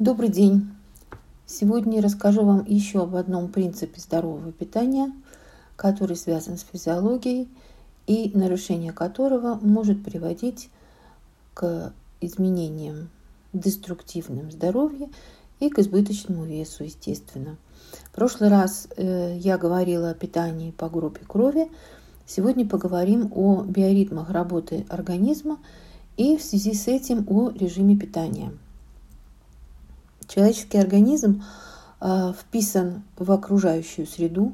Добрый 0.00 0.28
день! 0.28 0.72
Сегодня 1.46 1.98
я 1.98 2.02
расскажу 2.02 2.44
вам 2.44 2.64
еще 2.66 3.04
об 3.04 3.14
одном 3.14 3.46
принципе 3.46 4.00
здорового 4.00 4.50
питания, 4.50 5.12
который 5.76 6.16
связан 6.16 6.58
с 6.58 6.62
физиологией 6.62 7.48
и 8.08 8.32
нарушение 8.34 8.92
которого 8.92 9.54
может 9.62 10.02
приводить 10.02 10.68
к 11.54 11.92
изменениям 12.20 13.08
деструктивным 13.52 14.50
здоровья 14.50 15.08
и 15.60 15.70
к 15.70 15.78
избыточному 15.78 16.44
весу, 16.44 16.82
естественно. 16.82 17.56
В 18.06 18.10
прошлый 18.16 18.50
раз 18.50 18.88
э, 18.96 19.36
я 19.38 19.58
говорила 19.58 20.10
о 20.10 20.14
питании 20.14 20.72
по 20.72 20.88
группе 20.88 21.20
крови. 21.24 21.70
Сегодня 22.26 22.68
поговорим 22.68 23.30
о 23.32 23.62
биоритмах 23.62 24.30
работы 24.30 24.86
организма 24.88 25.60
и 26.16 26.36
в 26.36 26.42
связи 26.42 26.74
с 26.74 26.88
этим 26.88 27.24
о 27.28 27.50
режиме 27.50 27.96
питания– 27.96 28.50
Человеческий 30.28 30.78
организм 30.78 31.42
э, 32.00 32.32
вписан 32.38 33.02
в 33.16 33.30
окружающую 33.30 34.06
среду 34.06 34.52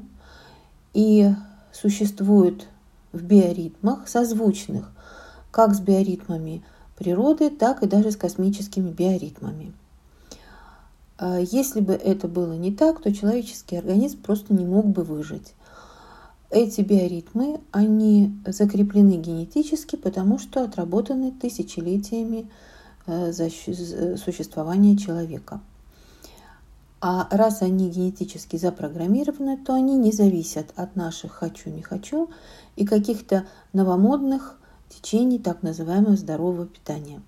и 0.93 1.29
существует 1.71 2.67
в 3.11 3.23
биоритмах, 3.23 4.07
созвучных 4.07 4.91
как 5.51 5.75
с 5.75 5.79
биоритмами 5.79 6.63
природы, 6.97 7.49
так 7.49 7.83
и 7.83 7.87
даже 7.87 8.11
с 8.11 8.15
космическими 8.15 8.89
биоритмами. 8.89 9.73
Э, 11.19 11.43
если 11.51 11.81
бы 11.81 11.93
это 11.93 12.27
было 12.27 12.53
не 12.53 12.71
так, 12.71 13.01
то 13.01 13.13
человеческий 13.13 13.75
организм 13.77 14.21
просто 14.21 14.53
не 14.53 14.65
мог 14.65 14.87
бы 14.87 15.03
выжить. 15.03 15.53
Эти 16.49 16.81
биоритмы, 16.81 17.61
они 17.71 18.33
закреплены 18.45 19.15
генетически, 19.15 19.95
потому 19.95 20.37
что 20.37 20.63
отработаны 20.63 21.31
тысячелетиями 21.31 22.49
Э, 23.07 23.31
существования 23.31 24.95
человека. 24.95 25.59
А 26.99 27.27
раз 27.31 27.63
они 27.63 27.89
генетически 27.89 28.57
запрограммированы, 28.57 29.57
то 29.57 29.73
они 29.73 29.97
не 29.97 30.11
зависят 30.11 30.71
от 30.75 30.95
наших 30.95 31.31
«хочу, 31.31 31.71
не 31.71 31.81
хочу» 31.81 32.29
и 32.75 32.85
каких-то 32.85 33.47
новомодных 33.73 34.59
течений 34.87 35.39
так 35.39 35.63
называемого 35.63 36.15
здорового 36.15 36.67
питания. 36.67 37.23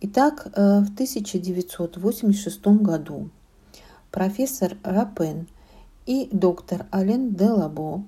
Итак, 0.00 0.48
э, 0.52 0.80
в 0.80 0.92
1986 0.92 2.82
году 2.82 3.30
профессор 4.10 4.76
Рапен 4.82 5.46
и 6.04 6.28
доктор 6.32 6.86
Ален 6.92 7.32
Делабо 7.32 8.02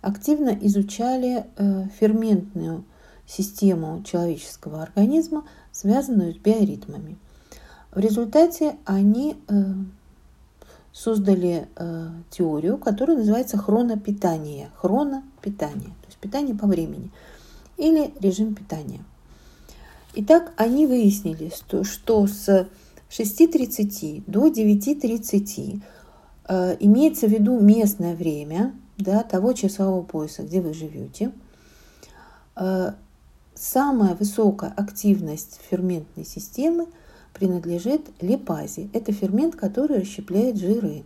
активно 0.00 0.56
изучали 0.62 1.44
э, 1.56 1.88
ферментную 2.00 2.84
систему 3.26 4.02
человеческого 4.04 4.82
организма, 4.82 5.44
связанную 5.72 6.34
с 6.34 6.36
биоритмами. 6.36 7.16
В 7.92 7.98
результате 7.98 8.76
они 8.84 9.36
э, 9.48 9.54
создали 10.92 11.68
э, 11.76 12.08
теорию, 12.30 12.78
которая 12.78 13.18
называется 13.18 13.58
хронопитание. 13.58 14.70
Хронопитание, 14.76 15.88
то 16.00 16.06
есть 16.06 16.18
питание 16.18 16.54
по 16.54 16.66
времени 16.66 17.10
или 17.76 18.12
режим 18.20 18.54
питания. 18.54 19.04
Итак, 20.14 20.52
они 20.56 20.86
выяснили, 20.86 21.52
что, 21.54 21.84
что 21.84 22.26
с 22.26 22.68
6.30 23.10 24.24
до 24.26 24.48
9.30 24.48 25.82
э, 26.48 26.76
имеется 26.80 27.26
в 27.26 27.30
виду 27.30 27.60
местное 27.60 28.14
время 28.14 28.74
да, 28.96 29.22
того 29.22 29.52
часового 29.52 30.02
пояса, 30.02 30.42
где 30.42 30.60
вы 30.60 30.72
живете, 30.72 31.32
э, 32.56 32.92
Самая 33.58 34.14
высокая 34.14 34.70
активность 34.76 35.60
ферментной 35.70 36.26
системы 36.26 36.88
принадлежит 37.32 38.02
липазе. 38.20 38.90
Это 38.92 39.12
фермент, 39.12 39.56
который 39.56 40.00
расщепляет 40.00 40.58
жиры. 40.58 41.04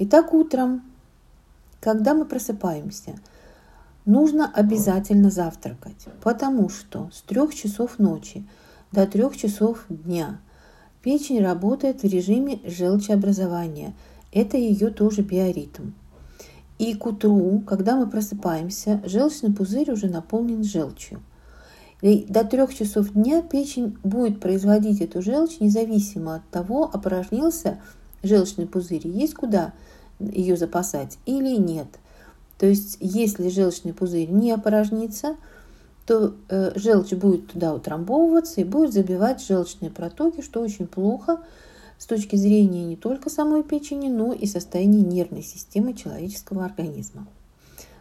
Итак, 0.00 0.34
утром, 0.34 0.82
когда 1.80 2.14
мы 2.14 2.24
просыпаемся, 2.24 3.14
нужно 4.06 4.50
обязательно 4.52 5.30
завтракать, 5.30 6.06
потому 6.20 6.68
что 6.68 7.08
с 7.12 7.22
трех 7.22 7.54
часов 7.54 8.00
ночи 8.00 8.44
до 8.90 9.06
трех 9.06 9.36
часов 9.36 9.84
дня 9.88 10.40
печень 11.00 11.40
работает 11.40 12.02
в 12.02 12.06
режиме 12.06 12.58
желчеобразования. 12.64 13.94
Это 14.32 14.56
ее 14.56 14.90
тоже 14.90 15.22
биоритм. 15.22 15.92
И 16.78 16.94
к 16.94 17.06
утру, 17.06 17.62
когда 17.66 17.96
мы 17.96 18.08
просыпаемся, 18.08 19.00
желчный 19.04 19.52
пузырь 19.52 19.90
уже 19.90 20.08
наполнен 20.08 20.62
желчью. 20.62 21.20
И 22.00 22.24
до 22.28 22.44
трех 22.44 22.72
часов 22.72 23.12
дня 23.12 23.42
печень 23.42 23.98
будет 24.04 24.40
производить 24.40 25.00
эту 25.00 25.20
желчь 25.20 25.58
независимо 25.58 26.36
от 26.36 26.48
того, 26.50 26.84
опорожнился 26.84 27.80
желчный 28.22 28.66
пузырь, 28.66 29.08
есть 29.08 29.34
куда 29.34 29.72
ее 30.20 30.56
запасать 30.56 31.18
или 31.26 31.56
нет. 31.56 31.88
То 32.58 32.66
есть, 32.66 32.98
если 33.00 33.48
желчный 33.48 33.92
пузырь 33.92 34.30
не 34.30 34.52
опорожнится, 34.52 35.36
то 36.06 36.34
э, 36.48 36.72
желчь 36.76 37.12
будет 37.12 37.48
туда 37.52 37.74
утрамбовываться 37.74 38.60
и 38.60 38.64
будет 38.64 38.92
забивать 38.92 39.44
желчные 39.44 39.90
протоки, 39.90 40.42
что 40.42 40.60
очень 40.60 40.86
плохо– 40.86 41.40
с 41.98 42.06
точки 42.06 42.36
зрения 42.36 42.84
не 42.84 42.96
только 42.96 43.28
самой 43.28 43.62
печени, 43.62 44.08
но 44.08 44.32
и 44.32 44.46
состояния 44.46 45.02
нервной 45.02 45.42
системы 45.42 45.94
человеческого 45.94 46.64
организма. 46.64 47.26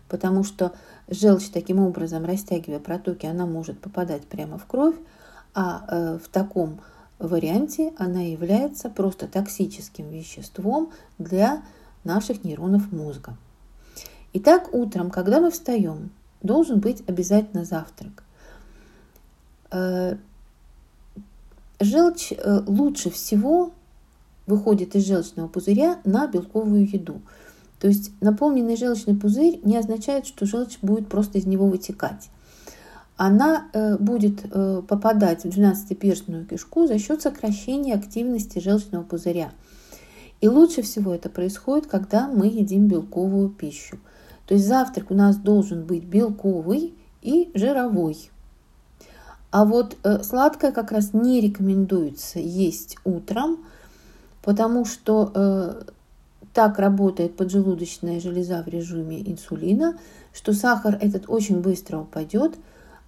Потому 0.07 0.43
что 0.43 0.73
желчь 1.09 1.49
таким 1.49 1.79
образом, 1.79 2.25
растягивая 2.25 2.79
протоки, 2.79 3.25
она 3.25 3.45
может 3.45 3.79
попадать 3.79 4.25
прямо 4.25 4.57
в 4.57 4.65
кровь, 4.65 4.95
а 5.53 5.85
э, 5.89 6.19
в 6.23 6.29
таком 6.29 6.79
варианте 7.19 7.93
она 7.97 8.21
является 8.21 8.89
просто 8.89 9.27
токсическим 9.27 10.09
веществом 10.09 10.91
для 11.17 11.63
наших 12.03 12.43
нейронов 12.43 12.91
мозга. 12.91 13.35
Итак, 14.33 14.73
утром, 14.73 15.09
когда 15.09 15.41
мы 15.41 15.49
встаем, 15.49 16.11
должен 16.41 16.79
быть 16.79 17.03
обязательно 17.07 17.65
завтрак. 17.65 18.23
Э, 19.71 20.17
желчь 21.79 22.31
э, 22.31 22.61
лучше 22.67 23.09
всего 23.09 23.71
выходит 24.47 24.95
из 24.95 25.05
желчного 25.05 25.47
пузыря 25.47 25.99
на 26.05 26.25
белковую 26.25 26.89
еду. 26.89 27.21
То 27.79 27.87
есть 27.87 28.11
наполненный 28.21 28.75
желчный 28.75 29.15
пузырь 29.15 29.59
не 29.63 29.77
означает, 29.77 30.25
что 30.25 30.47
желчь 30.47 30.79
будет 30.81 31.07
просто 31.07 31.37
из 31.37 31.45
него 31.45 31.67
вытекать. 31.67 32.29
Она 33.17 33.67
э, 33.73 33.97
будет 33.97 34.45
э, 34.45 34.81
попадать 34.87 35.43
в 35.43 35.49
12-перстную 35.49 36.45
кишку 36.45 36.87
за 36.87 36.97
счет 36.97 37.21
сокращения 37.21 37.93
активности 37.93 38.59
желчного 38.59 39.03
пузыря. 39.03 39.51
И 40.39 40.47
лучше 40.47 40.81
всего 40.81 41.13
это 41.13 41.29
происходит, 41.29 41.87
когда 41.87 42.27
мы 42.27 42.47
едим 42.47 42.87
белковую 42.87 43.49
пищу. 43.49 43.99
То 44.47 44.53
есть 44.53 44.67
завтрак 44.67 45.11
у 45.11 45.15
нас 45.15 45.35
должен 45.35 45.83
быть 45.85 46.05
белковый 46.05 46.93
и 47.21 47.49
жировой. 47.53 48.29
А 49.51 49.65
вот 49.65 49.97
э, 50.03 50.23
сладкое 50.23 50.71
как 50.71 50.91
раз 50.91 51.13
не 51.13 51.41
рекомендуется 51.41 52.39
есть 52.39 52.97
утром– 53.03 53.59
потому 54.47 54.85
что 54.85 55.29
э, 55.35 55.83
так 56.53 56.79
работает 56.79 57.35
поджелудочная 57.35 58.21
железа 58.21 58.63
в 58.63 58.69
режиме 58.69 59.19
инсулина, 59.19 59.97
что 60.33 60.53
сахар 60.53 60.97
этот 61.01 61.25
очень 61.27 61.59
быстро 61.59 61.97
упадет, 61.97 62.55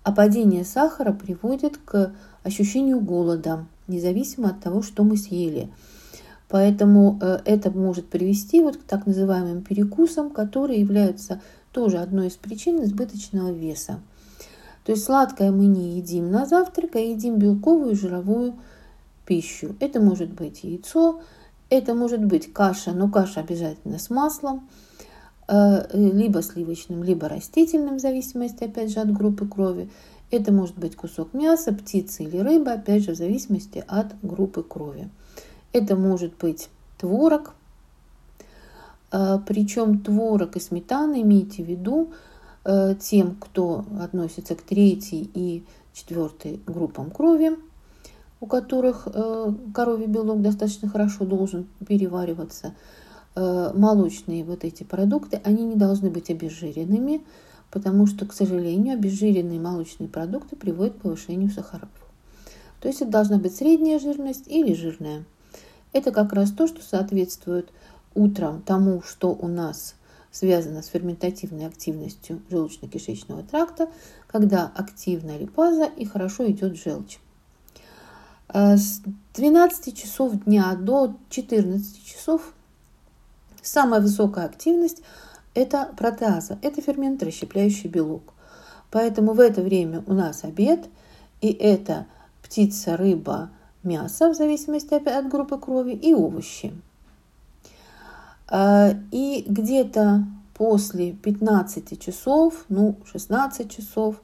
а 0.04 0.12
падение 0.12 0.66
сахара 0.66 1.14
приводит 1.14 1.78
к 1.78 2.12
ощущению 2.44 3.00
голода, 3.00 3.64
независимо 3.88 4.50
от 4.50 4.60
того, 4.60 4.82
что 4.82 5.06
мы 5.06 5.16
съели. 5.16 5.70
Поэтому 6.50 7.18
э, 7.22 7.40
это 7.46 7.72
может 7.72 8.10
привести 8.10 8.60
вот 8.60 8.76
к 8.76 8.84
так 8.84 9.06
называемым 9.06 9.62
перекусам, 9.62 10.32
которые 10.32 10.82
являются 10.82 11.40
тоже 11.72 12.00
одной 12.00 12.28
из 12.28 12.34
причин 12.34 12.84
избыточного 12.84 13.54
веса. 13.54 14.02
То 14.84 14.92
есть 14.92 15.06
сладкое 15.06 15.52
мы 15.52 15.68
не 15.68 15.96
едим 16.00 16.32
на 16.32 16.46
завтрак, 16.46 16.98
а 16.98 17.00
едим 17.00 17.38
белковую 17.38 17.96
жировую 17.96 18.56
пищу. 19.30 19.76
Это 19.80 20.02
может 20.02 20.32
быть 20.34 20.64
яйцо, 20.64 21.22
это 21.70 21.94
может 21.94 22.26
быть 22.26 22.52
каша, 22.52 22.94
но 22.94 23.10
каша 23.12 23.42
обязательно 23.42 24.00
с 24.00 24.10
маслом, 24.10 24.68
э, 25.48 25.86
либо 25.94 26.42
сливочным, 26.42 27.04
либо 27.04 27.30
растительным, 27.30 27.98
в 27.98 28.00
зависимости, 28.00 28.64
опять 28.64 28.92
же, 28.92 29.00
от 29.00 29.14
группы 29.14 29.48
крови. 29.48 29.88
Это 30.32 30.52
может 30.52 30.80
быть 30.80 30.96
кусок 30.96 31.36
мяса, 31.36 31.72
птицы 31.74 32.24
или 32.24 32.38
рыба, 32.38 32.74
опять 32.74 33.04
же, 33.04 33.12
в 33.12 33.18
зависимости 33.18 33.84
от 33.88 34.20
группы 34.24 34.64
крови. 34.64 35.10
Это 35.74 35.96
может 35.96 36.36
быть 36.38 36.70
творог, 36.98 37.54
э, 39.12 39.38
причем 39.46 40.00
творог 40.00 40.56
и 40.56 40.60
сметана, 40.60 41.22
имейте 41.22 41.64
в 41.64 41.68
виду, 41.68 42.14
э, 42.66 42.96
тем, 43.00 43.36
кто 43.40 43.86
относится 44.02 44.56
к 44.56 44.64
третьей 44.64 45.30
и 45.36 45.64
четвертой 45.94 46.60
группам 46.66 47.12
крови, 47.12 47.58
у 48.42 48.48
которых 48.48 49.08
э, 49.12 49.54
коровий 49.74 50.08
белок 50.08 50.42
достаточно 50.42 50.90
хорошо 50.90 51.26
должен 51.26 51.68
перевариваться, 51.86 52.74
э, 53.36 53.72
молочные 53.74 54.44
вот 54.44 54.64
эти 54.64 54.84
продукты, 54.84 55.42
они 55.44 55.64
не 55.66 55.76
должны 55.76 56.10
быть 56.10 56.30
обезжиренными, 56.30 57.22
потому 57.72 58.08
что, 58.08 58.26
к 58.26 58.34
сожалению, 58.34 58.96
обезжиренные 58.96 59.60
молочные 59.60 60.10
продукты 60.10 60.56
приводят 60.56 60.96
к 60.96 61.02
повышению 61.02 61.52
сахаров. 61.52 61.90
То 62.82 62.88
есть 62.88 63.02
это 63.02 63.12
должна 63.12 63.38
быть 63.38 63.56
средняя 63.56 64.00
жирность 64.00 64.48
или 64.48 64.74
жирная. 64.74 65.26
Это 65.92 66.12
как 66.12 66.34
раз 66.34 66.52
то, 66.52 66.68
что 66.68 66.82
соответствует 66.82 67.70
утром 68.16 68.62
тому, 68.62 69.02
что 69.02 69.30
у 69.30 69.48
нас 69.48 69.96
связано 70.32 70.82
с 70.82 70.88
ферментативной 70.88 71.66
активностью 71.66 72.42
желудочно-кишечного 72.50 73.46
тракта, 73.48 73.90
когда 74.28 74.72
активна 74.76 75.38
липаза 75.38 75.86
и 75.86 76.06
хорошо 76.06 76.50
идет 76.50 76.78
желчь. 76.78 77.20
Э, 78.54 78.78
с 78.78 79.02
12 79.36 79.96
часов 79.96 80.44
дня 80.44 80.76
до 80.76 81.16
14 81.30 82.04
часов 82.04 82.54
самая 83.62 84.02
высокая 84.02 84.46
активность– 84.46 85.02
это 85.54 85.90
протеаза, 85.98 86.58
это 86.62 86.82
фермент, 86.82 87.22
расщепляющий 87.22 87.90
белок. 87.90 88.34
Поэтому 88.92 89.34
в 89.34 89.40
это 89.40 89.62
время 89.62 90.04
у 90.08 90.14
нас 90.14 90.44
обед, 90.44 90.88
и 91.42 91.52
это 91.52 92.08
птица, 92.42 92.98
рыба, 92.98 93.50
мясо, 93.84 94.30
в 94.30 94.36
зависимости 94.36 94.94
от 94.94 95.30
группы 95.30 95.58
крови, 95.58 95.94
и 95.94 96.14
овощи. 96.14 96.74
А, 98.48 98.96
и 99.12 99.46
где-то 99.48 100.26
после 100.56 101.14
15 101.14 102.02
часов, 102.02 102.66
ну 102.68 102.96
16 103.06 103.72
часов, 103.72 104.22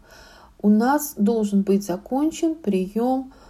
у 0.61 0.69
нас 0.69 1.13
должен 1.15 1.61
быть 1.61 1.85
закончен 1.85 2.55
прием 2.55 3.31
э, 3.31 3.44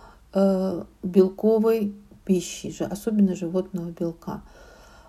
белковой 1.04 1.94
пищи, 2.26 2.76
особенно 2.84 3.36
животного 3.36 3.92
белка. 3.92 4.42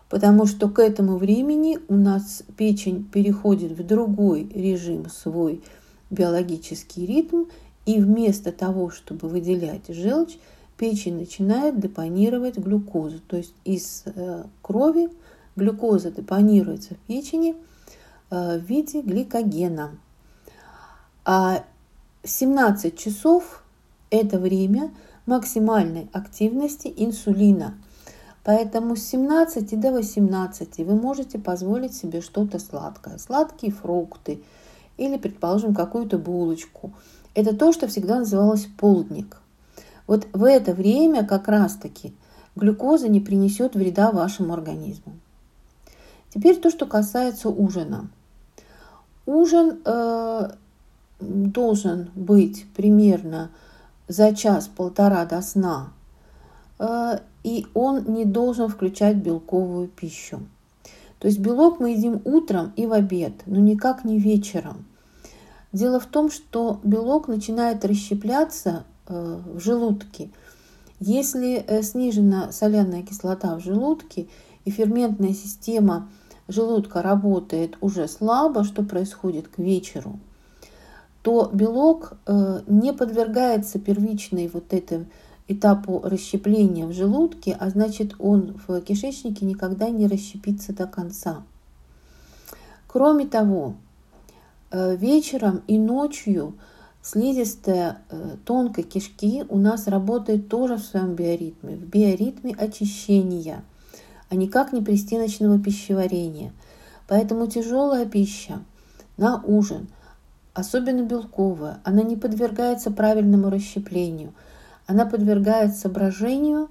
Потому 0.09 0.47
что 0.47 0.69
к 0.69 0.79
этому 0.79 1.17
времени 1.17 1.79
у 1.89 1.95
нас 1.95 2.45
печень 2.57 3.05
переходит 3.05 3.73
в 3.73 3.85
другой 3.85 4.49
режим 4.55 5.11
свой 5.11 5.63
биологический 6.11 7.07
ритм, 7.07 7.45
и 7.87 8.01
вместо 8.01 8.53
того, 8.53 8.91
чтобы 8.91 9.29
выделять 9.29 9.89
желчь, 9.89 10.39
печень 10.77 11.19
начинает 11.19 11.81
депонировать 11.81 12.59
глюкозу. 12.59 13.21
То 13.21 13.37
есть 13.37 13.55
из 13.65 14.03
э, 14.07 14.45
крови 14.61 15.09
глюкоза 15.55 16.11
депонируется 16.11 16.95
в 16.95 16.99
печени 16.99 17.55
э, 18.31 18.59
в 18.59 18.65
виде 18.65 19.03
гликогена. 19.03 19.93
А 21.25 21.65
17 22.25 22.99
часов– 22.99 23.63
это 24.11 24.39
время 24.39 24.93
максимальной 25.27 26.09
активности 26.13 26.93
инсулина. 26.97 27.75
Поэтому 28.45 28.95
с 28.95 29.03
17 29.03 29.79
до 29.81 29.91
18 29.91 30.79
вы 30.79 30.95
можете 30.95 31.39
позволить 31.39 31.95
себе 31.95 32.21
что-то 32.21 32.59
сладкое. 32.61 33.19
Сладкие 33.19 33.73
фрукты 33.73 34.41
или, 34.97 35.17
предположим, 35.17 35.75
какую-то 35.75 36.17
булочку. 36.19 36.93
Это 37.35 37.55
то, 37.55 37.73
что 37.73 37.89
всегда 37.89 38.21
называлось 38.21 38.69
полдник. 38.79 39.41
Вот 40.07 40.29
в 40.33 40.45
это 40.45 40.73
время 40.73 41.27
как 41.27 41.49
раз-таки 41.49 42.15
глюкоза 42.55 43.09
не 43.09 43.21
принесет 43.21 43.75
вреда 43.75 44.13
вашему 44.13 44.55
организму. 44.55 45.13
Теперь 46.33 46.57
то, 46.57 46.71
что 46.71 46.87
касается 46.87 47.49
ужина. 47.49 48.09
Ужин 49.27 49.81
э, 49.85 50.51
должен 51.21 52.11
быть 52.15 52.67
примерно 52.77 53.51
за 54.09 54.35
час-полтора 54.35 55.25
до 55.25 55.43
сна, 55.43 55.93
э, 56.79 57.19
и 57.43 57.67
он 57.75 58.05
не 58.15 58.25
должен 58.25 58.69
включать 58.69 59.17
белковую 59.17 59.89
пищу. 59.89 60.41
То 61.19 61.29
есть 61.29 61.39
белок 61.39 61.81
мы 61.81 61.91
едим 61.91 62.21
утром 62.25 62.73
и 62.77 62.87
в 62.87 62.93
обед, 62.93 63.33
но 63.47 63.59
никак 63.59 64.05
не 64.05 64.19
вечером. 64.19 64.85
Дело 65.73 65.99
в 66.01 66.07
том, 66.07 66.31
что 66.31 66.81
белок 66.85 67.29
начинает 67.29 67.85
расщепляться 67.85 68.85
э, 69.09 69.41
в 69.47 69.61
желудке. 69.61 70.31
Если 71.01 71.57
э, 71.57 71.83
снижена 71.83 72.53
соляная 72.53 73.03
кислота 73.03 73.57
в 73.57 73.61
желудке 73.61 74.29
и 74.65 74.71
ферментная 74.71 75.35
система 75.35 76.09
желудка 76.49 77.03
работает 77.03 77.77
уже 77.81 78.09
слабо, 78.09 78.65
что 78.65 78.83
происходит 78.83 79.49
к 79.49 79.59
вечеру, 79.59 80.19
то 81.27 81.51
белок 81.53 82.13
э, 82.25 82.61
не 82.69 82.93
подвергается 82.93 83.81
первичной 83.81 84.47
вот 84.47 84.73
этой 84.73 85.07
этапу 85.49 86.01
расщепления 86.05 86.87
в 86.87 86.93
желудке, 86.93 87.57
а 87.59 87.69
значит 87.69 88.15
он 88.21 88.61
в 88.69 88.81
кишечнике 88.81 89.45
никогда 89.45 89.91
не 89.91 90.07
расщепится 90.07 90.73
до 90.73 90.87
конца. 90.87 91.43
Кроме 92.87 93.27
того, 93.27 93.75
э, 94.71 94.95
вечером 94.95 95.63
и 95.67 95.81
ночью 95.81 96.55
слизистая 97.03 98.03
э, 98.09 98.37
тонкой 98.45 98.85
кишки 98.85 99.45
у 99.49 99.59
нас 99.59 99.89
работает 99.89 100.49
тоже 100.49 100.77
в 100.77 100.83
своем 100.85 101.17
биоритме, 101.17 101.75
в 101.75 101.89
биоритме 101.89 102.55
очищения, 102.55 103.65
а 104.29 104.37
никак 104.37 104.73
не 104.73 104.81
пристеночного 104.81 105.59
пищеварения. 105.59 106.53
Поэтому 107.09 107.49
тяжелая 107.49 108.07
пища 108.07 108.61
на 109.17 109.43
ужин, 109.43 109.89
особенно 110.57 111.03
белковая, 111.03 111.79
она 111.85 112.03
не 112.03 112.17
подвергается 112.17 112.91
правильному 112.91 113.51
расщеплению– 113.51 114.33
она 114.87 115.05
подвергается 115.05 115.89
брожению 115.89 116.69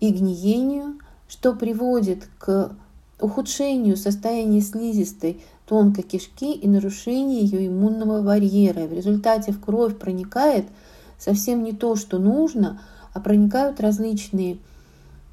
и 0.00 0.10
гниению, 0.10 0.98
что 1.28 1.54
приводит 1.54 2.28
к 2.38 2.72
ухудшению 3.20 3.96
состояния 3.96 4.60
слизистой 4.60 5.40
тонкой 5.66 6.02
кишки 6.02 6.52
и 6.52 6.68
нарушению 6.68 7.42
ее 7.42 7.68
иммунного 7.68 8.22
барьера. 8.22 8.86
В 8.86 8.92
результате 8.92 9.52
в 9.52 9.60
кровь 9.60 9.96
проникает 9.96 10.66
совсем 11.16 11.62
не 11.62 11.72
то, 11.72 11.96
что 11.96 12.18
нужно, 12.18 12.80
а 13.12 13.20
проникают 13.20 13.80
различные 13.80 14.58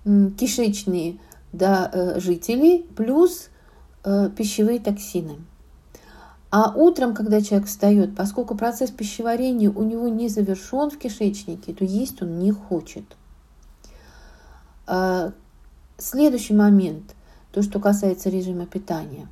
кишечные 0.06 1.18
да, 1.52 1.90
э, 1.92 2.20
жители 2.20 2.86
плюс 2.96 3.50
э, 4.04 4.30
пищевые 4.36 4.80
токсины. 4.80 5.38
А 6.52 6.74
утром, 6.76 7.14
когда 7.14 7.42
человек 7.42 7.68
встает, 7.68 8.14
поскольку 8.14 8.56
процесс 8.56 8.92
пищеварения 8.92 9.72
у 9.72 9.84
него 9.84 10.10
не 10.10 10.28
завершен 10.28 10.90
в 10.90 10.98
кишечнике, 10.98 11.74
то 11.74 11.86
есть 11.86 12.22
он 12.22 12.40
не 12.40 12.52
хочет. 12.52 13.06
А, 14.86 15.32
следующий 15.98 16.54
момент, 16.54 17.16
то, 17.54 17.62
что 17.62 17.80
касается 17.80 18.30
режима 18.30 18.66
питания. 18.66 19.30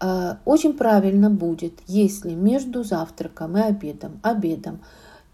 А, 0.00 0.38
очень 0.46 0.72
правильно 0.72 1.28
будет, 1.28 1.74
если 1.86 2.30
между 2.30 2.84
завтраком 2.84 3.58
и 3.58 3.60
обедом, 3.60 4.18
обедом 4.22 4.80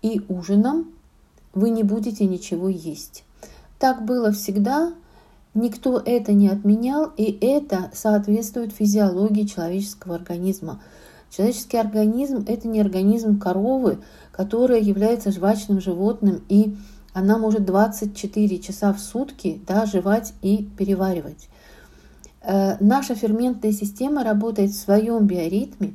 и 0.02 0.20
ужином 0.28 0.92
вы 1.54 1.70
не 1.70 1.84
будете 1.84 2.26
ничего 2.26 2.68
есть. 2.68 3.24
Так 3.78 4.04
было 4.04 4.32
всегда, 4.32 4.92
Никто 5.58 5.98
это 5.98 6.34
не 6.34 6.48
отменял, 6.48 7.12
и 7.16 7.36
это 7.44 7.90
соответствует 7.92 8.72
физиологии 8.72 9.42
человеческого 9.42 10.14
организма. 10.14 10.80
Человеческий 11.30 11.78
организм– 11.78 12.44
это 12.48 12.68
не 12.68 12.80
организм 12.80 13.40
коровы, 13.40 13.98
которая 14.30 14.78
является 14.78 15.32
жвачным 15.32 15.80
животным, 15.80 16.44
и 16.48 16.76
она 17.12 17.38
может 17.38 17.64
24 17.64 18.58
часа 18.60 18.92
в 18.92 19.00
сутки 19.00 19.60
да, 19.66 19.84
жевать 19.84 20.32
и 20.42 20.68
переваривать. 20.78 21.48
Э, 22.42 22.76
наша 22.78 23.16
ферментная 23.16 23.72
система 23.72 24.22
работает 24.22 24.70
в 24.70 24.78
своем 24.78 25.26
биоритме, 25.26 25.94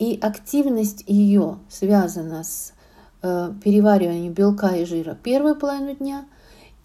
и 0.00 0.18
активность 0.20 1.04
ее 1.06 1.58
связана 1.68 2.42
с 2.42 2.72
э, 3.22 3.52
перевариванием 3.62 4.32
белка 4.32 4.74
и 4.74 4.84
жира 4.84 5.16
первую 5.22 5.54
половину 5.54 5.94
дня– 5.94 6.24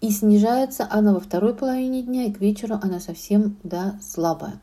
и 0.04 0.10
снижается 0.10 0.86
она 0.90 1.14
во 1.14 1.20
второй 1.20 1.54
половине 1.54 2.02
дня, 2.02 2.24
и 2.24 2.32
к 2.32 2.38
вечеру 2.38 2.78
она 2.82 3.00
совсем 3.00 3.56
да, 3.62 3.98
слабая. 4.02 4.60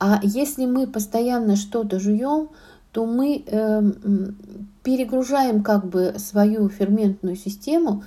А 0.00 0.18
если 0.24 0.66
мы 0.66 0.88
постоянно 0.88 1.54
что-то 1.54 2.00
жуем, 2.00 2.48
то 2.90 3.06
мы 3.06 3.44
э, 3.46 3.82
перегружаем 4.82 5.62
как 5.62 5.86
бы 5.86 6.16
свою 6.18 6.68
ферментную 6.68 7.36
систему, 7.36 8.02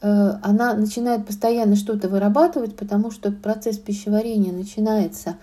э, 0.00 0.08
она 0.42 0.72
начинает 0.72 1.26
постоянно 1.26 1.76
что-то 1.76 2.08
вырабатывать, 2.08 2.74
потому 2.74 3.10
что 3.10 3.30
процесс 3.30 3.76
пищеварения 3.76 4.54
начинается 4.54 5.36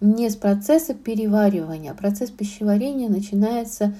не 0.00 0.30
с 0.30 0.36
процесса 0.36 0.94
переваривания, 0.94 1.92
а 1.92 1.94
процесс 1.94 2.30
пищеварения 2.30 3.10
начинается 3.10 3.92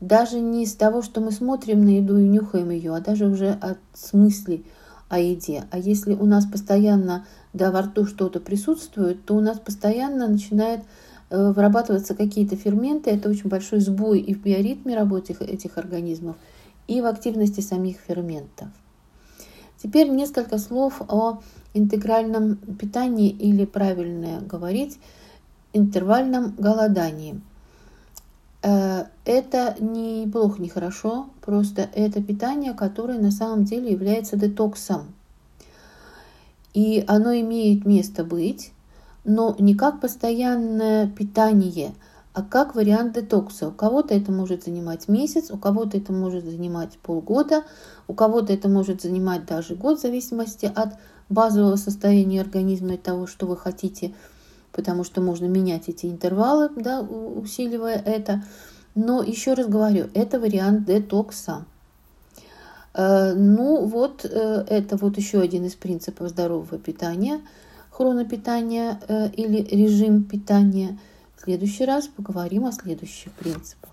даже 0.00 0.40
не 0.40 0.66
с 0.66 0.74
того, 0.74 1.00
что 1.00 1.20
мы 1.20 1.30
смотрим 1.30 1.84
на 1.84 1.90
еду 1.90 2.18
и 2.18 2.26
нюхаем 2.26 2.70
ее, 2.70 2.92
а 2.96 3.00
даже 3.00 3.26
уже 3.26 3.50
от 3.52 3.78
смыслей 3.94 4.66
о 5.10 5.18
еде. 5.18 5.64
А 5.70 5.78
если 5.78 6.14
у 6.14 6.24
нас 6.24 6.46
постоянно 6.46 7.26
да, 7.52 7.70
во 7.70 7.82
рту 7.82 8.06
что-то 8.06 8.40
присутствует, 8.40 9.26
то 9.26 9.34
у 9.34 9.40
нас 9.40 9.58
постоянно 9.58 10.28
начинает 10.28 10.80
э, 11.28 11.52
вырабатываться 11.52 12.14
какие-то 12.14 12.56
ферменты. 12.56 13.10
Это 13.10 13.28
очень 13.28 13.50
большой 13.50 13.80
сбой 13.80 14.20
и 14.20 14.32
в 14.32 14.40
биоритме 14.40 14.96
работы 14.96 15.36
этих 15.40 15.76
организмов, 15.76 16.36
и 16.86 17.00
в 17.00 17.06
активности 17.06 17.60
самих 17.60 17.96
ферментов. 17.98 18.68
Теперь 19.82 20.08
несколько 20.08 20.58
слов 20.58 21.02
о 21.08 21.40
интегральном 21.74 22.56
питании 22.56 23.30
или, 23.30 23.64
правильно 23.64 24.40
говорить, 24.40 24.98
интервальном 25.72 26.54
голодании. 26.56 27.40
Э, 28.62 29.04
это 29.24 29.76
не 29.80 30.28
плохо, 30.30 30.60
не 30.60 30.68
хорошо, 30.68 31.30
просто 31.40 31.88
это 31.94 32.22
питание, 32.22 32.74
которое 32.74 33.18
на 33.18 33.30
самом 33.30 33.64
деле 33.64 33.92
является 33.92 34.36
детоксом. 34.36 35.14
И 36.74 37.04
оно 37.08 37.32
имеет 37.34 37.84
место 37.84 38.24
быть, 38.24 38.72
но 39.24 39.56
не 39.58 39.74
как 39.74 40.00
постоянное 40.00 41.08
питание, 41.08 41.94
а 42.32 42.42
как 42.42 42.74
вариант 42.74 43.14
детокса. 43.14 43.68
У 43.68 43.72
кого-то 43.72 44.14
это 44.14 44.30
может 44.30 44.64
занимать 44.64 45.08
месяц, 45.08 45.50
у 45.50 45.58
кого-то 45.58 45.96
это 45.96 46.12
может 46.12 46.44
занимать 46.44 46.98
полгода, 47.02 47.64
у 48.06 48.14
кого-то 48.14 48.52
это 48.52 48.68
может 48.68 49.02
занимать 49.02 49.46
даже 49.46 49.74
год, 49.74 49.98
в 49.98 50.02
зависимости 50.02 50.70
от 50.72 50.94
базового 51.28 51.76
состояния 51.76 52.40
организма 52.40 52.94
и 52.94 52.98
того, 52.98 53.26
что 53.26 53.46
вы 53.46 53.56
хотите, 53.56 54.14
потому 54.72 55.04
что 55.04 55.20
можно 55.20 55.46
менять 55.46 55.88
эти 55.88 56.06
интервалы, 56.06 56.70
да, 56.76 57.00
усиливая 57.00 57.96
это. 57.96 58.42
Но 58.94 59.22
еще 59.22 59.54
раз 59.54 59.66
говорю, 59.66 60.08
это 60.14 60.40
вариант 60.40 60.84
детокса. 60.86 61.64
Э, 62.94 63.34
ну 63.34 63.84
вот, 63.86 64.24
э, 64.24 64.64
это 64.68 64.96
вот 64.96 65.16
еще 65.16 65.40
один 65.40 65.64
из 65.64 65.74
принципов 65.74 66.28
здорового 66.28 66.78
питания, 66.78 67.40
хронопитания 67.90 69.00
э, 69.08 69.30
или 69.30 69.62
режим 69.62 70.24
питания. 70.24 70.98
В 71.36 71.42
следующий 71.42 71.84
раз 71.84 72.08
поговорим 72.08 72.66
о 72.66 72.72
следующих 72.72 73.32
принципах. 73.32 73.90